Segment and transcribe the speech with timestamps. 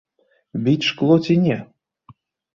[0.67, 1.59] Біць шкло ці не?